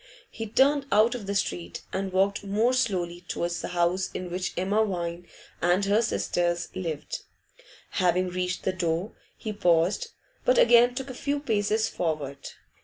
[0.31, 4.51] He turned out of the street, and walked more slowly towards the house in which
[4.57, 5.27] Emma Vine
[5.61, 7.19] and her sisters lived.
[7.91, 10.07] Having reached the door, he paused,
[10.43, 12.39] but again took a few paces forward.